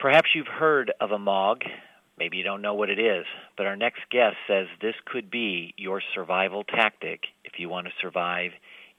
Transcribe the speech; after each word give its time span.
Perhaps 0.00 0.30
you've 0.34 0.46
heard 0.46 0.90
of 0.98 1.10
a 1.10 1.18
MOG. 1.18 1.62
Maybe 2.18 2.38
you 2.38 2.42
don't 2.42 2.62
know 2.62 2.72
what 2.72 2.88
it 2.88 2.98
is, 2.98 3.26
but 3.58 3.66
our 3.66 3.76
next 3.76 4.00
guest 4.10 4.36
says 4.48 4.66
this 4.80 4.94
could 5.04 5.30
be 5.30 5.74
your 5.76 6.00
survival 6.14 6.64
tactic 6.64 7.24
if 7.44 7.58
you 7.58 7.68
want 7.68 7.86
to 7.86 7.92
survive 8.00 8.52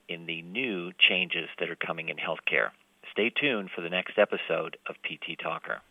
in 0.07 0.27
the 0.27 0.43
new 0.43 0.91
changes 0.99 1.49
that 1.57 1.71
are 1.71 1.75
coming 1.75 2.09
in 2.09 2.17
healthcare. 2.17 2.69
Stay 3.11 3.31
tuned 3.31 3.71
for 3.75 3.81
the 3.81 3.89
next 3.89 4.19
episode 4.19 4.77
of 4.87 4.95
PT 5.01 5.39
Talker. 5.41 5.81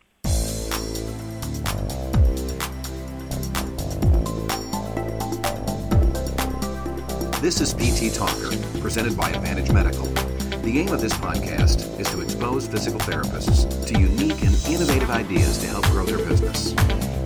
This 7.43 7.61
is 7.61 7.75
PT 7.75 8.15
Talker, 8.15 8.57
presented 8.81 9.17
by 9.17 9.31
Advantage 9.31 9.73
Medical. 9.73 10.30
The 10.63 10.79
aim 10.79 10.93
of 10.93 11.01
this 11.01 11.15
podcast 11.15 11.99
is 11.99 12.11
to 12.11 12.21
expose 12.21 12.69
physical 12.69 13.01
therapists 13.01 13.87
to 13.87 13.99
unique 13.99 14.43
and 14.43 14.55
innovative 14.69 15.11
ideas 15.11 15.57
to 15.59 15.67
help 15.67 15.87
grow 15.87 16.05
their 16.05 16.19
business. 16.19 16.75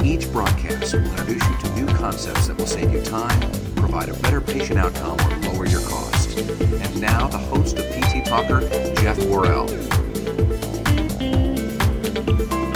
Each 0.05 0.30
broadcast 0.30 0.95
will 0.95 1.02
introduce 1.05 1.42
you 1.48 1.59
to 1.59 1.75
new 1.75 1.87
concepts 1.97 2.47
that 2.47 2.56
will 2.56 2.66
save 2.66 2.92
you 2.92 3.02
time, 3.02 3.41
provide 3.75 4.09
a 4.09 4.15
better 4.15 4.41
patient 4.41 4.78
outcome, 4.78 5.19
or 5.20 5.52
lower 5.52 5.66
your 5.66 5.80
cost. 5.80 6.39
And 6.39 7.01
now, 7.01 7.27
the 7.27 7.39
host 7.39 7.77
of 7.77 7.84
PT 7.87 8.25
Talker, 8.25 8.61
Jeff 9.02 9.19
Worrell. 9.25 9.66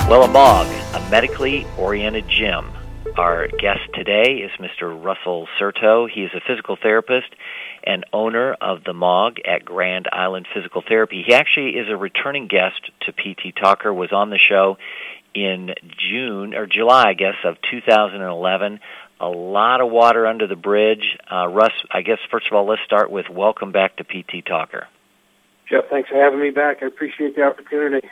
Well, 0.09 0.25
a 0.25 0.29
MOG, 0.29 0.67
a 0.67 1.09
medically 1.09 1.69
oriented 1.79 2.29
gym 2.29 2.73
our 3.19 3.49
guest 3.49 3.81
today 3.95 4.37
is 4.37 4.51
Mr. 4.61 5.05
Russell 5.05 5.49
Certo. 5.59 6.07
He 6.07 6.23
is 6.23 6.31
a 6.35 6.41
physical 6.41 6.77
therapist 6.81 7.27
and 7.89 8.05
owner 8.13 8.53
of 8.53 8.85
the 8.85 8.93
MOG 8.93 9.39
at 9.47 9.65
Grand 9.65 10.09
Island 10.13 10.47
Physical 10.53 10.83
Therapy. 10.87 11.25
He 11.27 11.33
actually 11.33 11.71
is 11.71 11.89
a 11.89 11.97
returning 11.97 12.47
guest 12.47 12.91
to 13.01 13.13
PT 13.13 13.57
Talker, 13.57 13.93
was 13.93 14.13
on 14.13 14.29
the 14.29 14.39
show 14.39 14.77
in 15.33 15.75
June 15.97 16.55
or 16.55 16.67
July, 16.67 17.09
I 17.09 17.15
guess, 17.15 17.37
of 17.45 17.57
2011. 17.71 18.81
A 19.21 19.29
lot 19.29 19.81
of 19.81 19.91
water 19.91 20.27
under 20.27 20.47
the 20.47 20.55
bridge. 20.55 21.17
Uh, 21.33 21.49
Russ, 21.49 21.73
I 21.91 22.03
guess 22.03 22.19
first 22.31 22.47
of 22.47 22.53
all, 22.53 22.67
let's 22.67 22.83
start 22.85 23.11
with 23.11 23.31
welcome 23.31 23.73
back 23.73 23.97
to 23.97 24.05
PT 24.05 24.45
Talker. 24.47 24.87
Jeff, 25.71 25.85
thanks 25.89 26.11
for 26.11 26.17
having 26.17 26.41
me 26.41 26.51
back. 26.51 26.83
I 26.83 26.87
appreciate 26.87 27.37
the 27.37 27.43
opportunity. 27.43 28.07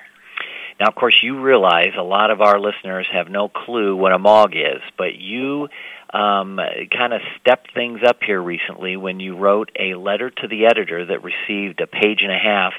Now, 0.81 0.89
of 0.89 0.95
course, 0.95 1.19
you 1.23 1.41
realize 1.41 1.92
a 1.98 2.03
lot 2.03 2.31
of 2.31 2.41
our 2.41 2.58
listeners 2.58 3.06
have 3.12 3.29
no 3.29 3.48
clue 3.48 3.97
what 3.97 4.12
a 4.12 4.19
MOG 4.19 4.55
is, 4.55 4.83
but 4.97 5.14
you 5.14 5.69
um, 6.12 6.61
kind 6.91 7.12
of 7.12 7.21
stepped 7.41 7.75
things 7.75 8.01
up 8.07 8.23
here 8.23 8.41
recently 8.41 8.97
when 8.97 9.21
you 9.21 9.37
wrote 9.37 9.71
a 9.79 9.95
letter 9.95 10.31
to 10.31 10.48
the 10.48 10.67
editor 10.67 11.07
that 11.07 11.25
received 11.25 11.81
a 11.81 11.87
page 11.87 12.23
and 12.23 12.33
a 12.33 12.39
half 12.39 12.75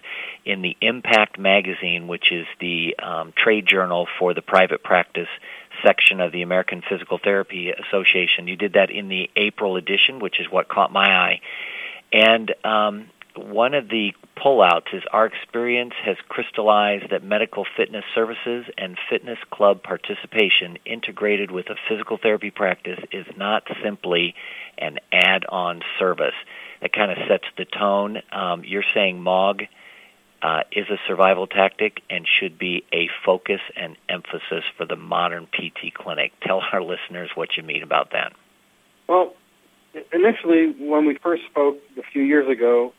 in 0.45 0.61
the 0.61 0.77
Impact 0.81 1.37
magazine, 1.37 2.07
which 2.07 2.31
is 2.31 2.47
the 2.59 2.95
um, 2.97 3.33
trade 3.35 3.67
journal 3.67 4.07
for 4.17 4.33
the 4.33 4.41
private 4.41 4.83
practice 4.83 5.27
section 5.83 6.21
of 6.21 6.31
the 6.31 6.41
American 6.41 6.81
Physical 6.81 7.19
Therapy 7.21 7.71
Association. 7.71 8.47
You 8.47 8.55
did 8.55 8.73
that 8.73 8.89
in 8.89 9.09
the 9.09 9.29
April 9.35 9.75
edition, 9.75 10.19
which 10.19 10.39
is 10.39 10.49
what 10.49 10.69
caught 10.69 10.91
my 10.91 11.07
eye. 11.07 11.41
And 12.11 12.53
um, 12.63 13.09
one 13.37 13.73
of 13.73 13.89
the 13.89 14.13
pullouts 14.35 14.93
is 14.93 15.03
our 15.11 15.25
experience 15.25 15.93
has 16.03 16.17
crystallized 16.27 17.09
that 17.11 17.23
medical 17.23 17.65
fitness 17.75 18.05
services 18.13 18.65
and 18.77 18.97
fitness 19.09 19.39
club 19.51 19.83
participation 19.83 20.77
integrated 20.85 21.51
with 21.51 21.69
a 21.69 21.75
physical 21.87 22.17
therapy 22.17 22.51
practice 22.51 22.99
is 23.11 23.25
not 23.35 23.63
simply 23.83 24.35
an 24.77 24.99
add-on 25.11 25.81
service. 25.97 26.35
That 26.81 26.93
kind 26.93 27.11
of 27.11 27.17
sets 27.27 27.45
the 27.57 27.65
tone. 27.65 28.21
Um, 28.31 28.63
you're 28.63 28.83
saying 28.93 29.21
MOG 29.21 29.63
uh, 30.41 30.61
is 30.71 30.87
a 30.89 30.97
survival 31.07 31.47
tactic 31.47 32.01
and 32.09 32.27
should 32.27 32.59
be 32.59 32.85
a 32.93 33.09
focus 33.25 33.61
and 33.75 33.95
emphasis 34.07 34.63
for 34.77 34.85
the 34.85 34.95
modern 34.95 35.47
PT 35.47 35.93
clinic. 35.93 36.33
Tell 36.41 36.61
our 36.71 36.81
listeners 36.81 37.31
what 37.35 37.57
you 37.57 37.63
mean 37.63 37.83
about 37.83 38.11
that. 38.11 38.33
Well, 39.07 39.33
initially, 40.13 40.75
when 40.79 41.05
we 41.05 41.15
first 41.15 41.43
spoke 41.49 41.77
a 41.97 42.03
few 42.11 42.21
years 42.21 42.47
ago, 42.47 42.93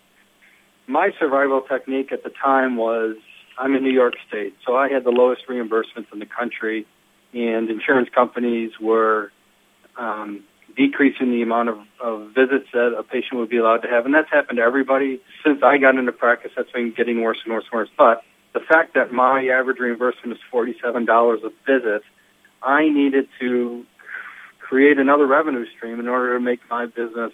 my 0.88 1.12
survival 1.18 1.60
technique 1.60 2.10
at 2.12 2.24
the 2.24 2.30
time 2.30 2.76
was 2.76 3.16
I'm 3.58 3.74
in 3.74 3.82
New 3.82 3.92
York 3.92 4.14
State, 4.26 4.54
so 4.66 4.76
I 4.76 4.88
had 4.88 5.04
the 5.04 5.10
lowest 5.10 5.46
reimbursements 5.46 6.12
in 6.12 6.18
the 6.18 6.26
country, 6.26 6.86
and 7.34 7.68
insurance 7.68 8.08
companies 8.14 8.72
were 8.80 9.30
um, 9.96 10.44
decreasing 10.76 11.30
the 11.30 11.42
amount 11.42 11.68
of, 11.68 11.78
of 12.00 12.28
visits 12.34 12.68
that 12.72 12.94
a 12.96 13.02
patient 13.02 13.38
would 13.40 13.48
be 13.48 13.58
allowed 13.58 13.82
to 13.82 13.88
have, 13.88 14.06
and 14.06 14.14
that's 14.14 14.30
happened 14.30 14.56
to 14.56 14.62
everybody 14.62 15.20
since 15.44 15.62
I 15.62 15.78
got 15.78 15.96
into 15.96 16.12
practice. 16.12 16.52
That's 16.56 16.70
been 16.70 16.92
getting 16.92 17.20
worse 17.20 17.38
and 17.44 17.52
worse 17.52 17.64
and 17.70 17.78
worse. 17.78 17.90
But 17.96 18.22
the 18.54 18.60
fact 18.60 18.94
that 18.94 19.12
my 19.12 19.46
average 19.48 19.78
reimbursement 19.78 20.32
is 20.32 20.42
forty-seven 20.50 21.04
dollars 21.04 21.40
a 21.44 21.50
visit, 21.66 22.02
I 22.62 22.88
needed 22.88 23.28
to 23.40 23.84
create 24.58 24.98
another 24.98 25.26
revenue 25.26 25.66
stream 25.76 25.98
in 26.00 26.08
order 26.08 26.34
to 26.34 26.40
make 26.40 26.60
my 26.70 26.86
business 26.86 27.32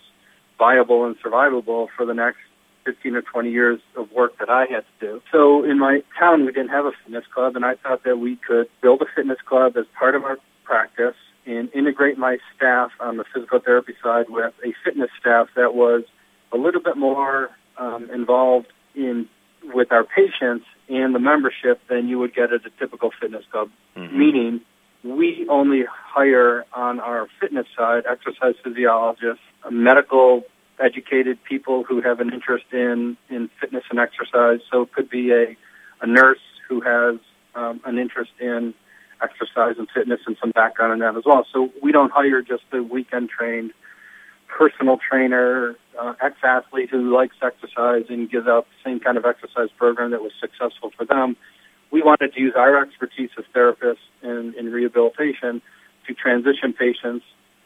viable 0.58 1.04
and 1.04 1.16
survivable 1.20 1.88
for 1.96 2.06
the 2.06 2.14
next 2.14 2.38
15 2.84 3.16
or 3.16 3.22
20 3.22 3.50
years 3.50 3.80
of 3.96 4.10
work 4.12 4.38
that 4.38 4.50
I 4.50 4.66
had 4.66 4.84
to 5.00 5.06
do. 5.06 5.22
So 5.32 5.64
in 5.64 5.78
my 5.78 6.02
town, 6.18 6.44
we 6.44 6.52
didn't 6.52 6.70
have 6.70 6.84
a 6.84 6.92
fitness 7.04 7.24
club, 7.32 7.56
and 7.56 7.64
I 7.64 7.74
thought 7.76 8.04
that 8.04 8.18
we 8.18 8.36
could 8.36 8.68
build 8.82 9.02
a 9.02 9.06
fitness 9.14 9.38
club 9.44 9.76
as 9.76 9.86
part 9.98 10.14
of 10.14 10.24
our 10.24 10.38
practice 10.64 11.16
and 11.46 11.68
integrate 11.74 12.18
my 12.18 12.38
staff 12.56 12.90
on 13.00 13.16
the 13.16 13.24
physical 13.32 13.60
therapy 13.60 13.94
side 14.02 14.26
with 14.28 14.54
a 14.64 14.72
fitness 14.84 15.10
staff 15.20 15.48
that 15.56 15.74
was 15.74 16.04
a 16.52 16.56
little 16.56 16.80
bit 16.80 16.96
more 16.96 17.50
um, 17.76 18.08
involved 18.10 18.68
in 18.94 19.28
with 19.72 19.92
our 19.92 20.04
patients 20.04 20.66
and 20.88 21.14
the 21.14 21.18
membership 21.18 21.80
than 21.88 22.08
you 22.08 22.18
would 22.18 22.34
get 22.34 22.52
at 22.52 22.66
a 22.66 22.70
typical 22.78 23.10
fitness 23.18 23.44
club. 23.50 23.70
Mm-hmm. 23.96 24.18
Meaning, 24.18 24.60
we 25.02 25.46
only 25.48 25.84
hire 25.88 26.64
on 26.72 27.00
our 27.00 27.28
fitness 27.40 27.66
side 27.76 28.04
exercise 28.10 28.54
physiologists, 28.62 29.42
medical 29.70 30.42
educated 30.80 31.42
people 31.44 31.84
who 31.84 32.00
have 32.00 32.20
an 32.20 32.32
interest 32.32 32.66
in, 32.72 33.16
in 33.30 33.48
fitness 33.60 33.84
and 33.90 33.98
exercise. 33.98 34.60
So 34.70 34.82
it 34.82 34.92
could 34.92 35.08
be 35.08 35.32
a, 35.32 35.56
a 36.00 36.06
nurse 36.06 36.40
who 36.68 36.80
has 36.80 37.16
um, 37.54 37.80
an 37.84 37.98
interest 37.98 38.32
in 38.40 38.74
exercise 39.22 39.76
and 39.78 39.88
fitness 39.94 40.20
and 40.26 40.36
some 40.40 40.50
background 40.50 40.92
in 40.92 40.98
that 41.00 41.16
as 41.16 41.24
well. 41.24 41.46
So 41.52 41.70
we 41.82 41.92
don't 41.92 42.10
hire 42.10 42.42
just 42.42 42.64
the 42.70 42.82
weekend 42.82 43.30
trained 43.30 43.72
personal 44.48 44.98
trainer, 44.98 45.76
uh, 45.98 46.14
ex-athlete 46.20 46.90
who 46.90 47.14
likes 47.14 47.36
exercise 47.42 48.04
and 48.08 48.30
gives 48.30 48.46
out 48.46 48.66
the 48.66 48.90
same 48.90 49.00
kind 49.00 49.16
of 49.16 49.24
exercise 49.24 49.68
program 49.76 50.10
that 50.10 50.22
was 50.22 50.32
successful 50.40 50.90
for 50.96 51.04
them. 51.04 51.36
We 51.90 52.02
wanted 52.02 52.34
to 52.34 52.40
use 52.40 52.54
our 52.56 52.80
expertise 52.82 53.30
as 53.38 53.44
therapists 53.54 54.04
in, 54.22 54.54
in 54.58 54.72
rehabilitation 54.72 55.62
to 56.06 56.14
transition 56.14 56.72
patients 56.72 57.24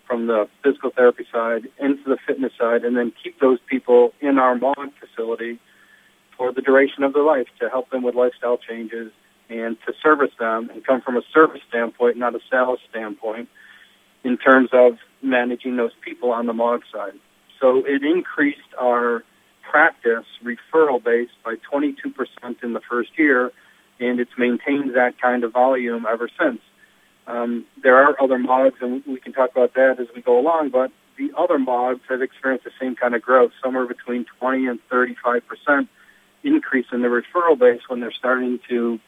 from 0.08 0.26
the 0.26 0.48
physical 0.64 0.90
therapy 0.90 1.26
side 1.30 1.68
into 1.78 2.02
the 2.04 2.16
fitness 2.26 2.52
side, 2.58 2.84
and 2.84 2.96
then 2.96 3.12
keep 3.22 3.38
those 3.38 3.58
people 3.68 4.12
in 4.20 4.38
our 4.38 4.56
MOG 4.56 4.90
facility 4.98 5.60
for 6.36 6.52
the 6.52 6.62
duration 6.62 7.02
of 7.02 7.12
their 7.12 7.22
life 7.22 7.46
to 7.60 7.68
help 7.68 7.90
them 7.90 8.02
with 8.02 8.14
lifestyle 8.14 8.56
changes 8.56 9.12
and 9.50 9.76
to 9.86 9.92
service 10.02 10.32
them 10.38 10.70
and 10.72 10.84
come 10.84 11.02
from 11.02 11.16
a 11.16 11.22
service 11.32 11.60
standpoint, 11.68 12.16
not 12.16 12.34
a 12.34 12.40
sales 12.50 12.78
standpoint, 12.88 13.48
in 14.24 14.36
terms 14.36 14.70
of 14.72 14.98
managing 15.22 15.76
those 15.76 15.92
people 16.02 16.32
on 16.32 16.46
the 16.46 16.52
MOG 16.52 16.82
side. 16.92 17.14
So 17.60 17.84
it 17.86 18.02
increased 18.02 18.58
our 18.80 19.24
practice 19.68 20.24
referral 20.42 21.02
base 21.02 21.30
by 21.44 21.56
22% 21.72 22.62
in 22.62 22.72
the 22.72 22.80
first 22.88 23.10
year, 23.18 23.52
and 24.00 24.20
it's 24.20 24.30
maintained 24.38 24.94
that 24.94 25.20
kind 25.20 25.44
of 25.44 25.52
volume 25.52 26.06
ever 26.10 26.28
since. 26.40 26.60
Um, 27.28 27.66
there 27.82 27.96
are 27.96 28.20
other 28.20 28.38
MOGs, 28.38 28.78
and 28.80 29.04
we 29.06 29.20
can 29.20 29.32
talk 29.32 29.50
about 29.52 29.74
that 29.74 30.00
as 30.00 30.08
we 30.16 30.22
go 30.22 30.38
along, 30.38 30.70
but 30.70 30.90
the 31.18 31.30
other 31.36 31.58
MOGs 31.58 32.00
have 32.08 32.22
experienced 32.22 32.64
the 32.64 32.70
same 32.80 32.96
kind 32.96 33.14
of 33.14 33.20
growth, 33.20 33.52
somewhere 33.62 33.86
between 33.86 34.24
20 34.40 34.66
and 34.66 34.80
35 34.90 35.46
percent 35.46 35.88
increase 36.42 36.86
in 36.90 37.02
the 37.02 37.08
referral 37.08 37.58
base 37.58 37.82
when 37.88 38.00
they're 38.00 38.12
starting 38.12 38.58
to 38.68 38.98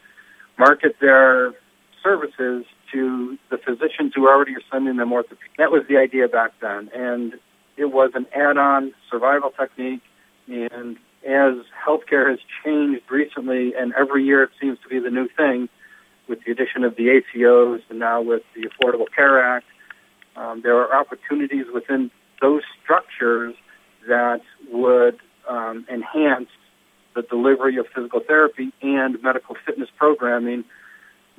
market 0.59 0.97
their 1.01 1.55
services 2.03 2.65
to 2.93 3.39
the 3.51 3.57
physicians 3.57 4.13
who 4.15 4.29
already 4.29 4.55
are 4.55 4.63
sending 4.71 4.97
them 4.97 5.13
orthopedic. 5.13 5.57
That 5.57 5.71
was 5.71 5.85
the 5.89 5.97
idea 5.97 6.29
back 6.29 6.53
then, 6.61 6.91
and 6.95 7.35
it 7.77 7.87
was 7.87 8.11
an 8.15 8.27
add-on 8.35 8.93
survival 9.11 9.51
technique. 9.51 10.03
And 10.47 10.97
as 11.27 11.55
healthcare 11.87 12.29
has 12.29 12.41
changed 12.65 13.03
recently, 13.11 13.75
and 13.75 13.95
every 13.95 14.25
year 14.25 14.43
it 14.43 14.51
seems 14.61 14.79
to 14.83 14.89
be 14.89 14.99
the 14.99 15.11
new 15.11 15.29
thing, 15.29 15.69
with 16.31 16.45
the 16.45 16.53
addition 16.53 16.85
of 16.85 16.95
the 16.97 17.21
ACOs 17.21 17.83
and 17.91 17.99
now 17.99 18.23
with 18.23 18.43
the 18.55 18.63
Affordable 18.63 19.13
Care 19.15 19.43
Act, 19.43 19.67
um, 20.37 20.63
there 20.63 20.77
are 20.77 20.95
opportunities 20.95 21.67
within 21.75 22.11
those 22.41 22.63
structures 22.83 23.55
that 24.09 24.41
would 24.71 25.19
um, 25.49 25.85
enhance 25.93 26.49
the 27.17 27.23
delivery 27.23 27.77
of 27.77 27.87
physical 27.95 28.21
therapy 28.21 28.73
and 28.81 29.21
medical 29.23 29.57
fitness 29.67 29.89
programming 29.99 30.65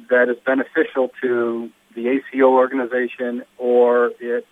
that 0.09 0.27
is 0.29 0.35
beneficial 0.45 1.09
to 1.21 1.69
the 1.95 2.09
ACO 2.09 2.49
organization 2.49 3.43
or 3.57 4.11
it 4.19 4.45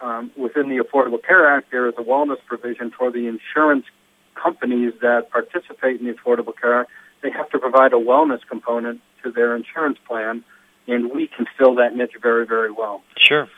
um, 0.00 0.32
within 0.36 0.68
the 0.68 0.82
Affordable 0.82 1.22
Care 1.24 1.48
Act, 1.56 1.70
there 1.70 1.88
is 1.88 1.94
a 1.96 2.02
wellness 2.02 2.38
provision 2.46 2.90
for 2.90 3.10
the 3.10 3.26
insurance 3.28 3.86
companies 4.34 4.92
that 5.00 5.30
participate 5.30 6.00
in 6.00 6.06
the 6.06 6.12
Affordable 6.12 6.52
Care 6.60 6.80
Act. 6.80 6.90
They 7.22 7.30
have 7.30 7.48
to 7.50 7.58
provide 7.58 7.92
a 7.92 7.96
wellness 7.96 8.40
component 8.46 9.00
to 9.24 9.30
their 9.30 9.56
insurance 9.56 9.98
plan, 10.06 10.44
and 10.86 11.10
we 11.10 11.28
can 11.28 11.46
fill 11.58 11.76
that 11.76 11.96
niche 11.96 12.12
very, 12.22 12.46
very 12.46 12.70
well. 12.70 13.02
Sure. 13.16 13.48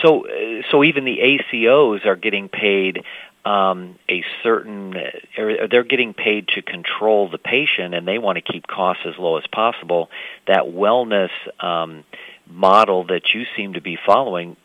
So, 0.00 0.26
uh, 0.26 0.62
so 0.70 0.82
even 0.82 1.04
the 1.04 1.18
ACOs 1.18 2.06
are 2.06 2.16
getting 2.16 2.48
paid 2.48 3.04
um, 3.44 3.98
a 4.08 4.24
certain, 4.42 4.94
or 5.36 5.68
they're 5.68 5.84
getting 5.84 6.14
paid 6.14 6.48
to 6.48 6.62
control 6.62 7.28
the 7.28 7.38
patient, 7.38 7.94
and 7.94 8.06
they 8.06 8.18
want 8.18 8.36
to 8.36 8.52
keep 8.52 8.66
costs 8.66 9.02
as 9.06 9.14
low 9.18 9.36
as 9.36 9.44
possible. 9.52 10.08
That 10.46 10.62
wellness 10.62 11.30
um, 11.60 12.04
model 12.46 13.04
that 13.08 13.34
you 13.34 13.44
seem 13.56 13.74
to 13.74 13.80
be 13.80 13.98
following, 14.06 14.56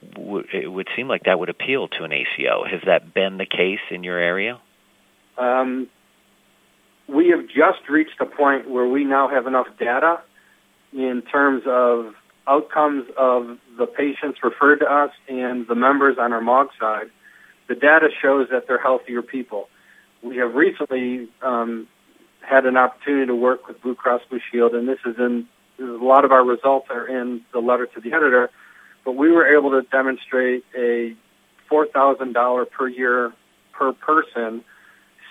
it 0.54 0.72
would 0.72 0.88
seem 0.96 1.08
like 1.08 1.24
that 1.24 1.40
would 1.40 1.50
appeal 1.50 1.88
to 1.88 2.04
an 2.04 2.14
ACO. 2.14 2.66
Has 2.70 2.82
that 2.86 3.14
been 3.14 3.38
the 3.38 3.46
case 3.46 3.80
in 3.90 4.04
your 4.04 4.20
area? 4.20 4.60
Um, 5.38 5.88
we 7.08 7.30
have 7.30 7.48
just 7.48 7.88
reached 7.90 8.20
a 8.20 8.26
point 8.26 8.70
where 8.70 8.88
we 8.88 9.04
now 9.04 9.28
have 9.28 9.48
enough 9.48 9.68
data 9.80 10.22
in 10.94 11.22
terms 11.22 11.64
of 11.66 12.14
outcomes 12.48 13.06
of 13.18 13.58
the 13.78 13.86
patients 13.86 14.40
referred 14.44 14.78
to 14.78 14.86
us 14.86 15.12
and 15.28 15.68
the 15.68 15.76
members 15.76 16.18
on 16.18 16.34
our 16.34 16.42
MOG 16.42 16.70
side. 16.80 17.10
The 17.68 17.76
data 17.76 18.10
shows 18.22 18.48
that 18.52 18.68
they're 18.68 18.82
healthier 18.82 19.22
people. 19.22 19.68
We 20.24 20.38
have 20.38 20.56
recently 20.56 21.28
um, 21.42 21.88
had 22.42 22.66
an 22.66 22.78
opportunity 22.78 23.28
to 23.28 23.36
work 23.36 23.68
with 23.68 23.82
Blue 23.82 23.96
Cross 23.96 24.22
Blue 24.30 24.40
Shield, 24.52 24.74
and 24.74 24.88
this 24.88 25.00
is 25.06 25.18
in 25.18 25.48
a 25.80 25.84
lot 25.84 26.26
of 26.26 26.32
our 26.32 26.44
results 26.44 26.88
are 26.90 27.08
in 27.08 27.42
the 27.54 27.60
letter 27.60 27.86
to 27.86 28.02
the 28.02 28.14
editor. 28.14 28.50
But 29.06 29.12
we 29.12 29.32
were 29.32 29.46
able 29.46 29.72
to 29.72 29.84
demonstrate 29.90 30.64
a 30.76 31.16
four 31.70 31.86
thousand 31.88 32.34
dollar 32.34 32.66
per 32.66 32.88
year 32.88 33.34
per 33.74 33.94
person 33.94 34.64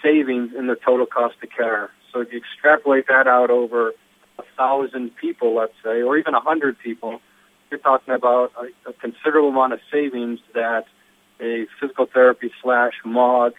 savings 0.02 0.52
in 0.56 0.66
the 0.66 0.76
total 0.76 1.06
cost 1.06 1.36
of 1.42 1.50
care. 1.50 1.90
So 2.12 2.20
if 2.20 2.32
you 2.32 2.38
extrapolate 2.38 3.08
that 3.08 3.26
out 3.26 3.50
over 3.50 3.92
a 4.38 4.42
thousand 4.56 5.16
people, 5.16 5.54
let's 5.54 5.74
say, 5.84 6.02
or 6.02 6.16
even 6.16 6.34
a 6.34 6.40
hundred 6.40 6.78
people, 6.78 7.20
you're 7.70 7.80
talking 7.80 8.14
about 8.14 8.52
a, 8.60 8.90
a 8.90 8.92
considerable 8.94 9.48
amount 9.48 9.72
of 9.72 9.80
savings 9.90 10.40
that 10.54 10.86
a 11.40 11.66
physical 11.80 12.06
therapy 12.06 12.50
slash 12.62 12.94
MOG 13.04 13.54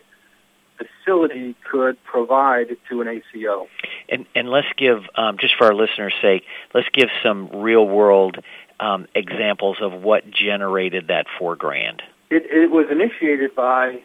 facility 0.78 1.56
could 1.70 2.02
provide 2.04 2.78
to 2.90 3.02
an 3.02 3.08
ACO. 3.08 3.68
And, 4.10 4.26
and 4.36 4.50
let's 4.50 4.68
give, 4.78 5.04
um, 5.16 5.38
just 5.40 5.56
for 5.58 5.66
our 5.66 5.74
listeners' 5.74 6.14
sake, 6.22 6.44
let's 6.74 6.88
give 6.94 7.10
some 7.24 7.50
real 7.62 7.88
world 7.88 8.38
um, 8.80 9.08
examples 9.16 9.78
of 9.82 9.94
what 9.94 10.30
generated 10.30 11.08
that 11.08 11.26
four 11.40 11.56
grand. 11.56 12.02
It, 12.30 12.44
it 12.46 12.72
was 12.72 12.88
initiated 12.92 13.56
by 13.56 14.02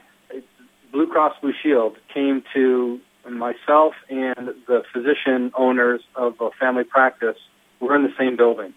Blue 0.93 1.07
Cross 1.07 1.37
Blue 1.41 1.55
Shield 1.63 1.97
came 2.13 2.43
to 2.55 3.01
myself 3.31 3.95
and 4.09 4.55
the 4.67 4.83
physician 4.93 5.53
owners 5.57 6.01
of 6.15 6.41
a 6.41 6.51
family 6.59 6.85
practice. 6.85 7.37
We're 7.81 7.97
in 7.97 8.03
the 8.03 8.15
same 8.19 8.37
building, 8.37 8.75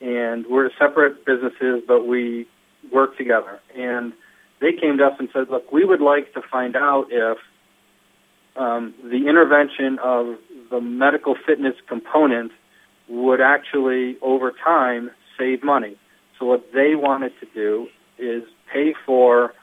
and 0.00 0.46
we're 0.46 0.70
separate 0.78 1.24
businesses, 1.24 1.82
but 1.86 2.06
we 2.06 2.46
work 2.92 3.16
together. 3.16 3.60
And 3.76 4.12
they 4.60 4.72
came 4.72 4.98
to 4.98 5.06
us 5.06 5.16
and 5.18 5.28
said, 5.32 5.50
"Look, 5.50 5.72
we 5.72 5.84
would 5.84 6.00
like 6.00 6.32
to 6.34 6.42
find 6.42 6.76
out 6.76 7.08
if 7.10 7.38
um, 8.56 8.94
the 9.02 9.28
intervention 9.28 9.98
of 9.98 10.36
the 10.70 10.80
medical 10.80 11.34
fitness 11.34 11.74
component 11.88 12.52
would 13.08 13.40
actually, 13.40 14.16
over 14.22 14.52
time, 14.52 15.10
save 15.38 15.62
money." 15.62 15.96
So 16.38 16.46
what 16.46 16.72
they 16.72 16.94
wanted 16.94 17.32
to 17.40 17.46
do 17.54 17.88
is 18.18 18.44
pay 18.72 18.94
for 19.06 19.54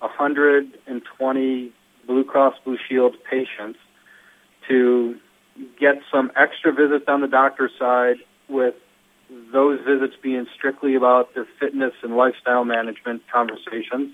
120 0.00 1.72
Blue 2.10 2.24
Cross 2.24 2.56
Blue 2.64 2.76
Shield 2.88 3.14
patients 3.30 3.78
to 4.68 5.16
get 5.78 6.02
some 6.10 6.32
extra 6.34 6.72
visits 6.72 7.04
on 7.06 7.20
the 7.20 7.28
doctor's 7.28 7.70
side 7.78 8.16
with 8.48 8.74
those 9.52 9.78
visits 9.86 10.14
being 10.20 10.46
strictly 10.52 10.96
about 10.96 11.34
their 11.34 11.46
fitness 11.60 11.92
and 12.02 12.16
lifestyle 12.16 12.64
management 12.64 13.22
conversations. 13.32 14.12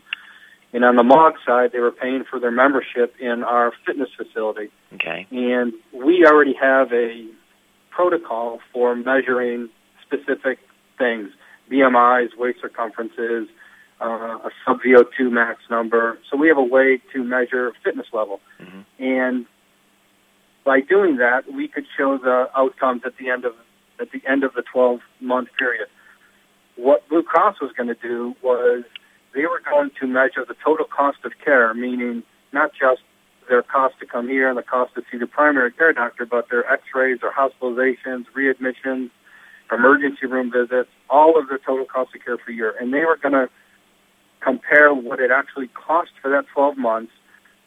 And 0.75 0.85
on 0.85 0.97
the 0.97 1.05
MOG 1.05 1.37
side, 1.47 1.73
they 1.73 1.79
were 1.79 1.91
paying 1.91 2.25
for 2.29 2.39
their 2.39 2.51
membership 2.51 3.15
in 3.19 3.43
our 3.43 3.73
fitness 3.87 4.11
facility. 4.15 4.69
Okay. 4.93 5.27
And 5.31 5.73
we 5.91 6.27
already 6.27 6.55
have 6.61 6.93
a 6.93 7.27
protocol 7.89 8.61
for 8.75 8.95
measuring 8.95 9.71
specific 10.03 10.59
things, 10.99 11.31
BMIs, 11.73 12.37
waist 12.37 12.59
circumferences, 12.61 13.49
uh, 14.01 14.39
a 14.45 14.51
sub 14.65 14.81
VO2 14.81 15.31
max 15.31 15.61
number. 15.71 16.19
So 16.31 16.37
we 16.37 16.49
have 16.49 16.59
a 16.59 16.63
way 16.63 17.01
to 17.13 17.25
measure 17.25 17.73
fitness 17.83 18.07
level. 18.13 18.41
Mm-hmm. 18.61 19.03
And 19.03 19.47
by 20.65 20.81
doing 20.81 21.17
that, 21.17 21.51
we 21.53 21.69
could 21.69 21.87
show 21.97 22.19
the 22.19 22.49
outcomes 22.57 23.03
at 23.07 23.17
the 23.17 23.31
end 23.31 23.45
of 23.45 23.55
at 23.99 24.11
the 24.11 24.21
end 24.29 24.45
of 24.45 24.53
the 24.55 24.63
12 24.63 25.01
month 25.21 25.49
period. 25.59 25.89
What 26.77 27.09
Blue 27.09 27.23
Cross 27.23 27.61
was 27.63 27.73
going 27.73 27.89
to 27.89 27.95
do 27.95 28.37
was 28.43 28.85
they 29.35 29.47
were 29.47 29.61
going 29.65 29.91
to 30.01 30.07
measure 30.07 30.45
the 30.47 30.57
total 30.63 30.85
cost 30.85 31.19
of 31.25 31.33
care, 31.43 31.73
meaning 31.73 32.23
not 32.53 32.73
just 32.79 33.01
their 33.49 33.63
cost 33.63 33.95
to 34.01 34.07
come 34.07 34.29
here 34.29 34.49
and 34.49 34.59
the 34.59 34.63
cost 34.63 34.95
to 34.95 35.03
see 35.11 35.19
the 35.19 35.27
primary 35.27 35.73
care 35.73 35.93
doctor, 35.93 36.27
but 36.27 36.51
their 36.51 36.71
x-rays 36.71 37.21
or 37.23 37.33
hospitalizations, 37.33 38.27
readmissions, 38.37 39.11
emergency 39.73 40.27
room 40.27 40.51
visits, 40.51 40.91
all 41.09 41.39
of 41.39 41.49
the 41.49 41.59
total 41.65 41.87
cost 41.87 42.15
of 42.15 42.25
care 42.25 42.37
for 42.39 42.51
a 42.51 42.55
year. 42.55 42.75
And 42.79 42.93
they 42.93 43.05
were 43.05 43.17
going 43.17 43.35
to 43.35 43.49
compare 44.47 44.95
what 44.95 45.19
it 45.19 45.31
actually 45.31 45.69
cost 45.69 46.11
for 46.23 46.31
that 46.31 46.45
12 46.55 46.79
months 46.79 47.13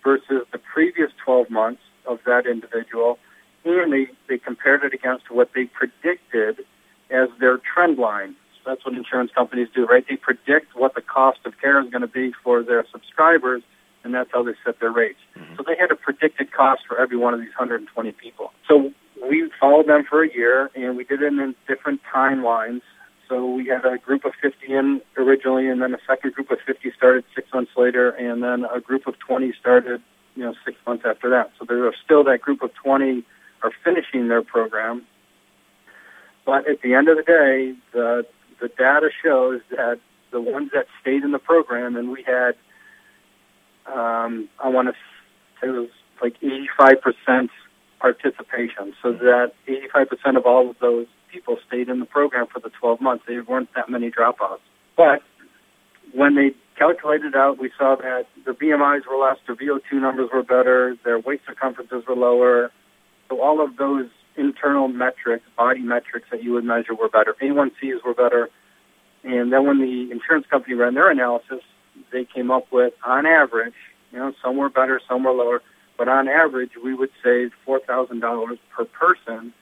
versus 0.03 0.45
the 0.51 0.57
previous 0.57 1.11
12 1.25 1.49
months 1.49 1.81
of 2.05 2.19
that 2.25 2.45
individual, 2.45 3.19
and 3.65 3.91
they, 3.91 4.07
they 4.29 4.37
compared 4.37 4.83
it 4.83 4.93
against 4.93 5.29
what 5.29 5.49
they 5.53 5.65
predicted 5.65 6.65
as 7.09 7.27
their 7.39 7.57
trend 7.57 7.97
line. 7.97 8.35
So 8.55 8.71
that's 8.71 8.85
what 8.85 8.95
insurance 8.95 9.31
companies 9.35 9.67
do, 9.75 9.85
right? 9.85 10.05
They 10.07 10.15
predict 10.15 10.75
what 10.75 10.95
the 10.95 11.01
cost 11.01 11.39
of 11.45 11.53
care 11.59 11.81
is 11.83 11.89
going 11.89 12.01
to 12.01 12.07
be 12.07 12.31
for 12.43 12.63
their 12.63 12.85
subscribers, 12.91 13.61
and 14.03 14.13
that's 14.13 14.29
how 14.31 14.43
they 14.43 14.53
set 14.65 14.79
their 14.79 14.91
rates. 14.91 15.19
Mm-hmm. 15.37 15.55
So 15.57 15.63
they 15.67 15.75
had 15.77 15.91
a 15.91 15.95
predicted 15.95 16.53
cost 16.53 16.83
for 16.87 16.97
every 16.97 17.17
one 17.17 17.33
of 17.33 17.41
these 17.41 17.55
120 17.57 18.11
people. 18.13 18.53
So 18.67 18.93
we 19.29 19.51
followed 19.59 19.87
them 19.87 20.05
for 20.09 20.23
a 20.23 20.33
year, 20.33 20.71
and 20.75 20.95
we 20.95 21.03
did 21.03 21.21
it 21.21 21.33
in 21.33 21.55
different 21.67 21.99
timelines 22.13 22.81
so 23.29 23.45
we 23.45 23.67
had 23.67 23.85
a 23.85 23.99
group 23.99 24.25
of 24.25 24.33
50 24.41 24.73
in 24.73 25.01
originally, 25.15 25.69
and 25.69 25.81
then 25.81 25.93
a 25.93 25.99
second 26.07 26.33
group 26.33 26.49
of 26.49 26.57
50 26.65 26.91
started 26.97 27.23
six 27.35 27.47
months 27.53 27.71
later, 27.77 28.09
and 28.09 28.41
then 28.41 28.65
a 28.65 28.81
group 28.81 29.05
of 29.05 29.17
20 29.19 29.53
started, 29.59 30.01
you 30.35 30.43
know, 30.43 30.55
six 30.65 30.77
months 30.85 31.05
after 31.05 31.29
that. 31.29 31.51
So 31.59 31.65
there 31.65 31.85
are 31.85 31.93
still 32.03 32.23
that 32.23 32.41
group 32.41 32.63
of 32.63 32.73
20 32.73 33.23
are 33.61 33.71
finishing 33.83 34.29
their 34.29 34.41
program. 34.41 35.03
But 36.43 36.67
at 36.67 36.81
the 36.81 36.95
end 36.95 37.07
of 37.07 37.17
the 37.17 37.23
day, 37.23 37.75
the 37.93 38.25
the 38.59 38.67
data 38.67 39.09
shows 39.23 39.61
that 39.69 39.99
the 40.31 40.41
ones 40.41 40.71
that 40.73 40.87
stayed 40.99 41.23
in 41.23 41.31
the 41.31 41.39
program, 41.39 41.95
and 41.95 42.11
we 42.11 42.23
had, 42.23 42.55
um, 43.85 44.49
I 44.59 44.67
want 44.67 44.89
to 44.89 44.93
say 45.61 45.67
it 45.67 45.71
was 45.71 45.89
like 46.21 46.35
85% 46.41 47.49
participation. 47.99 48.93
So 49.01 49.13
that 49.13 49.53
85% 49.67 50.37
of 50.37 50.45
all 50.45 50.71
of 50.71 50.79
those 50.79 51.07
people 51.31 51.57
stayed 51.67 51.89
in 51.89 51.99
the 51.99 52.05
program 52.05 52.47
for 52.47 52.59
the 52.59 52.69
12 52.69 53.01
months. 53.01 53.23
There 53.27 53.43
weren't 53.43 53.73
that 53.75 53.89
many 53.89 54.11
dropouts. 54.11 54.59
But 54.95 55.21
when 56.13 56.35
they 56.35 56.51
calculated 56.77 57.35
out, 57.35 57.59
we 57.59 57.71
saw 57.77 57.95
that 57.95 58.25
their 58.45 58.53
BMIs 58.53 59.01
were 59.09 59.17
less, 59.17 59.37
their 59.45 59.55
VO2 59.55 60.01
numbers 60.01 60.29
were 60.33 60.43
better, 60.43 60.95
their 61.03 61.19
waist 61.19 61.43
circumferences 61.47 62.03
were 62.07 62.15
lower. 62.15 62.71
So 63.29 63.41
all 63.41 63.63
of 63.63 63.77
those 63.77 64.07
internal 64.37 64.87
metrics, 64.87 65.45
body 65.57 65.81
metrics 65.81 66.27
that 66.31 66.43
you 66.43 66.53
would 66.53 66.63
measure 66.63 66.95
were 66.95 67.09
better. 67.09 67.35
A1Cs 67.41 68.03
were 68.05 68.13
better. 68.13 68.49
And 69.23 69.51
then 69.51 69.67
when 69.67 69.79
the 69.79 70.11
insurance 70.11 70.47
company 70.49 70.75
ran 70.75 70.93
their 70.93 71.11
analysis, 71.11 71.61
they 72.11 72.25
came 72.25 72.49
up 72.49 72.71
with, 72.71 72.93
on 73.05 73.25
average, 73.25 73.73
you 74.11 74.19
know, 74.19 74.33
some 74.41 74.57
were 74.57 74.69
better, 74.69 75.01
some 75.07 75.23
were 75.23 75.33
lower, 75.33 75.61
but 75.97 76.07
on 76.07 76.29
average, 76.29 76.71
we 76.81 76.93
would 76.93 77.11
save 77.21 77.51
$4,000 77.67 78.57
per 78.75 78.85
person 78.85 79.53